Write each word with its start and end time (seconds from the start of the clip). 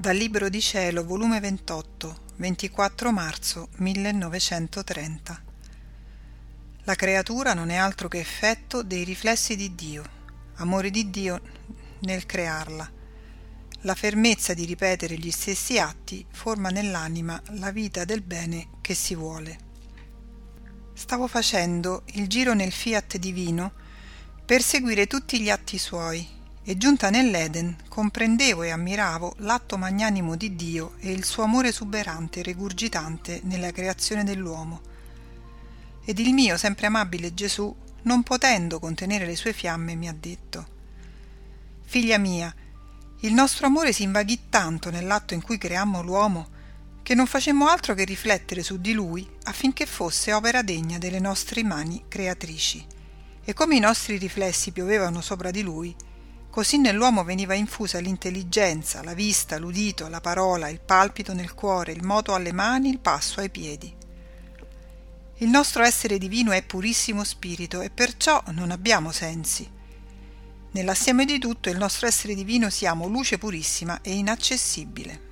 Dal 0.00 0.16
Libro 0.16 0.48
di 0.48 0.62
Cielo, 0.62 1.04
volume 1.04 1.40
28, 1.40 2.20
24 2.36 3.12
marzo 3.12 3.68
1930. 3.76 5.42
La 6.84 6.94
creatura 6.94 7.52
non 7.52 7.68
è 7.68 7.74
altro 7.74 8.08
che 8.08 8.18
effetto 8.18 8.82
dei 8.82 9.04
riflessi 9.04 9.56
di 9.56 9.74
Dio, 9.74 10.02
amore 10.54 10.88
di 10.88 11.10
Dio 11.10 11.42
nel 11.98 12.24
crearla. 12.24 12.90
La 13.82 13.94
fermezza 13.94 14.54
di 14.54 14.64
ripetere 14.64 15.18
gli 15.18 15.30
stessi 15.30 15.78
atti 15.78 16.24
forma 16.32 16.70
nell'anima 16.70 17.38
la 17.58 17.70
vita 17.70 18.06
del 18.06 18.22
bene 18.22 18.68
che 18.80 18.94
si 18.94 19.14
vuole. 19.14 19.58
Stavo 20.94 21.26
facendo 21.26 22.04
il 22.14 22.26
giro 22.26 22.54
nel 22.54 22.72
fiat 22.72 23.18
divino 23.18 23.74
per 24.46 24.62
seguire 24.62 25.06
tutti 25.06 25.42
gli 25.42 25.50
atti 25.50 25.76
suoi 25.76 26.39
e 26.62 26.76
giunta 26.76 27.10
nell'Eden 27.10 27.76
comprendevo 27.88 28.62
e 28.62 28.70
ammiravo 28.70 29.36
l'atto 29.38 29.76
magnanimo 29.78 30.36
di 30.36 30.54
Dio 30.54 30.94
e 31.00 31.10
il 31.10 31.24
suo 31.24 31.42
amore 31.42 31.68
esuberante 31.68 32.40
e 32.40 32.42
regurgitante 32.42 33.40
nella 33.44 33.72
creazione 33.72 34.24
dell'uomo. 34.24 34.80
Ed 36.04 36.18
il 36.18 36.32
mio 36.32 36.56
sempre 36.56 36.86
amabile 36.86 37.34
Gesù, 37.34 37.74
non 38.02 38.22
potendo 38.22 38.78
contenere 38.78 39.26
le 39.26 39.36
sue 39.36 39.52
fiamme, 39.52 39.94
mi 39.94 40.08
ha 40.08 40.14
detto 40.18 40.78
Figlia 41.84 42.18
mia, 42.18 42.54
il 43.20 43.32
nostro 43.32 43.66
amore 43.66 43.92
si 43.92 44.04
invaghì 44.04 44.48
tanto 44.48 44.90
nell'atto 44.90 45.34
in 45.34 45.42
cui 45.42 45.58
creammo 45.58 46.02
l'uomo 46.02 46.58
che 47.02 47.14
non 47.14 47.26
facemmo 47.26 47.66
altro 47.66 47.94
che 47.94 48.04
riflettere 48.04 48.62
su 48.62 48.80
di 48.80 48.92
lui 48.92 49.28
affinché 49.44 49.86
fosse 49.86 50.32
opera 50.32 50.62
degna 50.62 50.98
delle 50.98 51.18
nostre 51.18 51.64
mani 51.64 52.04
creatrici. 52.06 52.86
E 53.42 53.52
come 53.52 53.74
i 53.74 53.80
nostri 53.80 54.18
riflessi 54.18 54.70
piovevano 54.70 55.20
sopra 55.20 55.50
di 55.50 55.62
lui, 55.62 55.94
Così 56.50 56.78
nell'uomo 56.78 57.22
veniva 57.22 57.54
infusa 57.54 58.00
l'intelligenza, 58.00 59.04
la 59.04 59.14
vista, 59.14 59.56
l'udito, 59.56 60.08
la 60.08 60.20
parola, 60.20 60.68
il 60.68 60.80
palpito 60.80 61.32
nel 61.32 61.54
cuore, 61.54 61.92
il 61.92 62.02
moto 62.02 62.34
alle 62.34 62.52
mani, 62.52 62.90
il 62.90 62.98
passo 62.98 63.38
ai 63.38 63.50
piedi. 63.50 63.94
Il 65.36 65.48
nostro 65.48 65.84
essere 65.84 66.18
divino 66.18 66.50
è 66.50 66.64
purissimo 66.64 67.22
spirito 67.22 67.80
e 67.80 67.90
perciò 67.90 68.42
non 68.48 68.72
abbiamo 68.72 69.12
sensi. 69.12 69.70
Nell'assieme 70.72 71.24
di 71.24 71.38
tutto 71.38 71.70
il 71.70 71.78
nostro 71.78 72.08
essere 72.08 72.34
divino 72.34 72.68
siamo 72.68 73.06
luce 73.06 73.38
purissima 73.38 74.00
e 74.02 74.12
inaccessibile. 74.12 75.28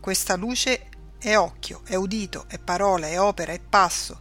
Questa 0.00 0.34
luce 0.34 0.88
è 1.18 1.36
occhio, 1.36 1.82
è 1.84 1.94
udito, 1.94 2.46
è 2.48 2.58
parola, 2.58 3.06
è 3.06 3.20
opera, 3.20 3.52
è 3.52 3.60
passo, 3.60 4.20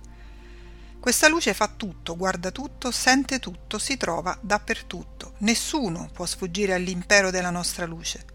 questa 1.00 1.30
luce 1.30 1.53
fa 1.53 1.67
tutto, 1.67 2.17
guarda 2.17 2.52
tutto, 2.52 2.92
sente 2.92 3.39
tutto, 3.39 3.80
si 3.80 3.95
trova 3.95 4.38
dappertutto. 4.42 5.33
Nessuno 5.39 6.09
può 6.11 6.25
sfuggire 6.25 6.73
all'impero 6.73 7.31
della 7.31 7.50
nostra 7.50 7.86
luce. 7.86 8.25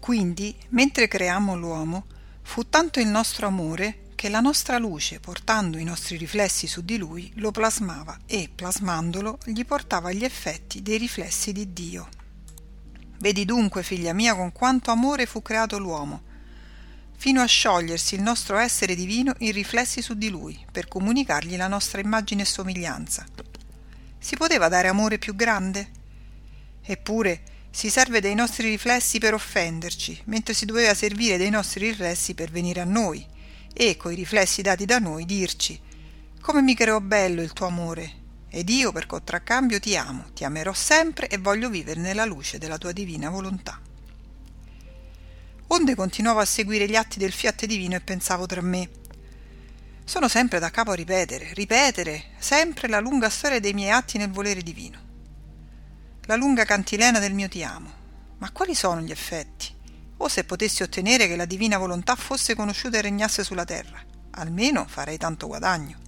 Quindi, 0.00 0.56
mentre 0.70 1.06
creammo 1.06 1.56
l'uomo, 1.56 2.06
fu 2.42 2.68
tanto 2.68 2.98
il 2.98 3.06
nostro 3.06 3.46
amore 3.46 4.08
che 4.16 4.28
la 4.28 4.40
nostra 4.40 4.78
luce, 4.78 5.20
portando 5.20 5.78
i 5.78 5.84
nostri 5.84 6.16
riflessi 6.16 6.66
su 6.66 6.82
di 6.82 6.98
lui, 6.98 7.32
lo 7.36 7.52
plasmava 7.52 8.18
e, 8.26 8.50
plasmandolo, 8.54 9.38
gli 9.44 9.64
portava 9.64 10.12
gli 10.12 10.24
effetti 10.24 10.82
dei 10.82 10.98
riflessi 10.98 11.52
di 11.52 11.72
Dio. 11.72 12.08
Vedi 13.18 13.44
dunque, 13.44 13.82
figlia 13.82 14.12
mia, 14.12 14.34
con 14.34 14.50
quanto 14.52 14.90
amore 14.90 15.26
fu 15.26 15.40
creato 15.40 15.78
l'uomo, 15.78 16.22
fino 17.20 17.42
a 17.42 17.46
sciogliersi 17.46 18.14
il 18.14 18.22
nostro 18.22 18.56
essere 18.56 18.94
divino 18.94 19.34
in 19.40 19.52
riflessi 19.52 20.00
su 20.00 20.14
di 20.14 20.30
lui, 20.30 20.58
per 20.72 20.88
comunicargli 20.88 21.54
la 21.54 21.68
nostra 21.68 22.00
immagine 22.00 22.42
e 22.42 22.46
somiglianza. 22.46 23.26
Si 24.18 24.36
poteva 24.36 24.68
dare 24.68 24.88
amore 24.88 25.18
più 25.18 25.36
grande? 25.36 25.90
Eppure 26.82 27.42
si 27.70 27.90
serve 27.90 28.22
dei 28.22 28.34
nostri 28.34 28.70
riflessi 28.70 29.18
per 29.18 29.34
offenderci, 29.34 30.18
mentre 30.24 30.54
si 30.54 30.64
doveva 30.64 30.94
servire 30.94 31.36
dei 31.36 31.50
nostri 31.50 31.88
riflessi 31.88 32.32
per 32.32 32.50
venire 32.50 32.80
a 32.80 32.84
noi 32.84 33.22
e, 33.70 33.98
coi 33.98 34.14
riflessi 34.14 34.62
dati 34.62 34.86
da 34.86 34.98
noi, 34.98 35.26
dirci 35.26 35.78
come 36.40 36.62
mi 36.62 36.74
creò 36.74 37.00
bello 37.00 37.42
il 37.42 37.52
tuo 37.52 37.66
amore, 37.66 38.12
ed 38.48 38.70
io 38.70 38.92
per 38.92 39.04
contraccambio 39.04 39.78
ti 39.78 39.94
amo, 39.94 40.30
ti 40.32 40.44
amerò 40.44 40.72
sempre 40.72 41.28
e 41.28 41.36
voglio 41.36 41.68
vivere 41.68 42.00
nella 42.00 42.24
luce 42.24 42.56
della 42.56 42.78
tua 42.78 42.92
divina 42.92 43.28
volontà 43.28 43.78
onde 45.72 45.94
continuavo 45.94 46.40
a 46.40 46.44
seguire 46.44 46.88
gli 46.88 46.96
atti 46.96 47.18
del 47.18 47.32
fiat 47.32 47.66
divino 47.66 47.96
e 47.96 48.00
pensavo 48.00 48.46
tra 48.46 48.60
me. 48.60 48.88
Sono 50.04 50.28
sempre 50.28 50.58
da 50.58 50.70
capo 50.70 50.90
a 50.90 50.94
ripetere 50.94 51.52
ripetere 51.54 52.32
sempre 52.38 52.88
la 52.88 53.00
lunga 53.00 53.28
storia 53.28 53.60
dei 53.60 53.72
miei 53.72 53.90
atti 53.90 54.18
nel 54.18 54.30
volere 54.30 54.62
divino. 54.62 54.98
La 56.22 56.36
lunga 56.36 56.64
cantilena 56.64 57.18
del 57.18 57.34
mio 57.34 57.48
ti 57.48 57.62
amo. 57.62 57.98
Ma 58.38 58.50
quali 58.52 58.74
sono 58.74 59.00
gli 59.00 59.10
effetti? 59.10 59.74
O 60.18 60.28
se 60.28 60.44
potessi 60.44 60.82
ottenere 60.82 61.26
che 61.26 61.36
la 61.36 61.44
divina 61.44 61.78
volontà 61.78 62.14
fosse 62.14 62.54
conosciuta 62.54 62.98
e 62.98 63.02
regnasse 63.02 63.44
sulla 63.44 63.64
terra 63.64 64.10
almeno 64.32 64.86
farei 64.86 65.18
tanto 65.18 65.46
guadagno. 65.46 65.98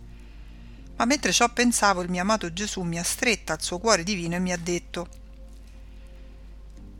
Ma 0.96 1.04
mentre 1.04 1.32
ciò 1.32 1.48
pensavo 1.48 2.02
il 2.02 2.10
mio 2.10 2.22
amato 2.22 2.52
Gesù 2.52 2.82
mi 2.82 2.98
ha 2.98 3.02
stretta 3.02 3.54
al 3.54 3.62
suo 3.62 3.78
cuore 3.78 4.04
divino 4.04 4.36
e 4.36 4.40
mi 4.40 4.52
ha 4.52 4.58
detto 4.58 5.08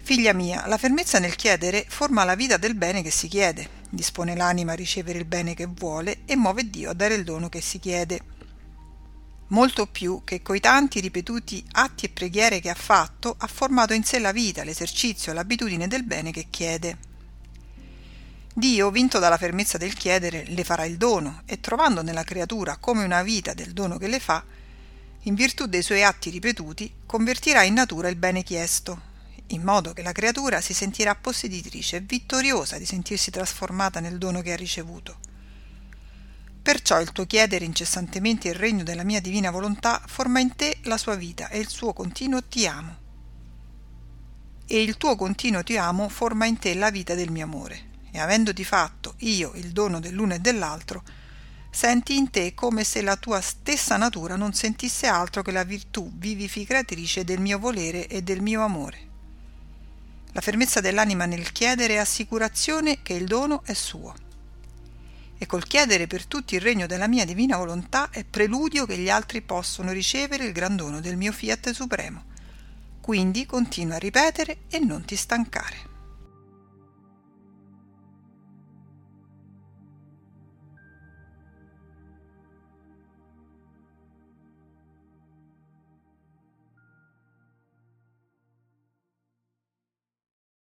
Figlia 0.05 0.33
mia, 0.33 0.67
la 0.67 0.79
fermezza 0.79 1.21
nel 1.21 1.37
chiedere 1.37 1.85
forma 1.89 2.25
la 2.25 2.35
vita 2.35 2.57
del 2.57 2.75
bene 2.75 3.03
che 3.03 3.13
si 3.13 3.29
chiede, 3.29 3.69
dispone 3.89 4.35
l'anima 4.35 4.73
a 4.73 4.75
ricevere 4.75 5.21
il 5.21 5.25
bene 5.25 5.55
che 5.55 5.67
vuole 5.67 6.23
e 6.25 6.35
muove 6.35 6.69
Dio 6.69 6.91
a 6.91 6.93
dare 6.93 7.15
il 7.15 7.23
dono 7.23 7.49
che 7.49 7.61
si 7.61 7.79
chiede. 7.79 8.21
Molto 9.49 9.87
più 9.87 10.23
che 10.25 10.43
coi 10.43 10.59
tanti 10.59 10.99
ripetuti 10.99 11.65
atti 11.71 12.07
e 12.07 12.09
preghiere 12.09 12.59
che 12.59 12.69
ha 12.69 12.75
fatto, 12.75 13.37
ha 13.39 13.47
formato 13.47 13.93
in 13.93 14.03
sé 14.03 14.19
la 14.19 14.33
vita, 14.33 14.65
l'esercizio 14.65 15.33
l'abitudine 15.33 15.87
del 15.87 16.03
bene 16.03 16.33
che 16.33 16.49
chiede. 16.51 16.99
Dio, 18.53 18.91
vinto 18.91 19.21
dalla 19.21 19.39
fermezza 19.39 19.79
del 19.79 19.95
chiedere, 19.95 20.47
le 20.49 20.65
farà 20.65 20.85
il 20.85 20.97
dono 20.97 21.43
e 21.47 21.61
trovando 21.61 22.03
nella 22.03 22.25
creatura 22.25 22.77
come 22.79 23.05
una 23.05 23.23
vita 23.23 23.55
del 23.55 23.73
dono 23.73 23.99
che 23.99 24.09
le 24.09 24.19
fa, 24.19 24.45
in 25.21 25.35
virtù 25.37 25.67
dei 25.67 25.83
suoi 25.83 26.03
atti 26.03 26.29
ripetuti, 26.29 26.93
convertirà 27.07 27.63
in 27.63 27.75
natura 27.75 28.09
il 28.09 28.17
bene 28.17 28.43
chiesto, 28.43 29.12
in 29.55 29.63
modo 29.63 29.93
che 29.93 30.03
la 30.03 30.13
creatura 30.13 30.61
si 30.61 30.75
sentirà 30.75 31.15
posseditrice 31.15 31.97
e 31.97 32.01
vittoriosa 32.01 32.79
di 32.79 32.87
sentirsi 32.87 33.31
trasformata 33.31 34.01
nel 34.01 34.19
dono 34.19 34.41
che 34.41 34.53
ha 34.53 34.57
ricevuto. 34.57 35.19
Perciò 36.63 37.01
il 37.01 37.11
tuo 37.11 37.27
chiedere 37.27 37.65
incessantemente 37.65 38.49
il 38.49 38.55
regno 38.55 38.85
della 38.85 39.03
mia 39.03 39.21
divina 39.21 39.51
volontà 39.51 40.01
forma 40.07 40.39
in 40.39 40.55
te 40.55 40.79
la 40.83 40.97
sua 40.97 41.17
vita 41.17 41.49
e 41.49 41.59
il 41.59 41.69
suo 41.69 41.93
continuo 41.93 42.43
ti 42.45 42.67
amo. 42.67 42.97
E 44.67 44.83
il 44.83 44.97
tuo 44.97 45.17
continuo 45.17 45.65
ti 45.65 45.77
amo 45.77 46.09
forma 46.09 46.47
in 46.47 46.59
te 46.59 46.75
la 46.75 46.91
vita 46.91 47.15
del 47.15 47.33
mio 47.33 47.45
amore. 47.45 47.91
E 48.13 48.21
avendoti 48.21 48.65
fatto 48.65 49.15
io 49.19 49.53
il 49.55 49.73
dono 49.73 49.99
dell'uno 49.99 50.35
e 50.35 50.39
dell'altro, 50.39 51.03
senti 51.71 52.17
in 52.17 52.31
te 52.31 52.55
come 52.55 52.85
se 52.85 53.03
la 53.03 53.17
tua 53.17 53.41
stessa 53.41 53.97
natura 53.97 54.37
non 54.37 54.53
sentisse 54.53 55.09
altro 55.09 55.43
che 55.43 55.51
la 55.51 55.65
virtù 55.65 56.13
vivificatrice 56.15 57.25
del 57.25 57.41
mio 57.41 57.59
volere 57.59 58.07
e 58.07 58.23
del 58.23 58.41
mio 58.41 58.63
amore. 58.63 59.12
La 60.33 60.41
fermezza 60.41 60.81
dell'anima 60.81 61.27
nel 61.27 61.53
chiedere 61.53 61.95
è 61.95 61.99
assicurazione 61.99 63.03
che 63.03 63.13
il 63.13 63.27
dono 63.27 63.63
è 63.65 63.75
suo. 63.75 64.15
E 65.37 65.47
col 65.47 65.67
chiedere 65.67 66.07
per 66.07 66.27
tutti 66.27 66.55
il 66.55 66.63
regno 66.63 66.87
della 66.87 67.07
mia 67.07 67.27
divina 67.27 67.59
volontà 67.59 68.09
è 68.11 68.25
preludio 68.25 68.87
che 68.87 68.97
gli 68.97 69.11
altri 69.11 69.43
possono 69.43 69.93
ricevere 69.93 70.47
il 70.47 70.53
gran 70.53 70.75
dono 70.75 71.01
del 71.01 71.17
mio 71.17 71.33
fiat 71.33 71.73
supremo. 71.73 72.25
Quindi 73.01 73.45
continua 73.45 73.97
a 73.97 73.99
ripetere 73.99 74.61
e 74.69 74.79
non 74.79 75.05
ti 75.05 75.17
stancare. 75.17 75.92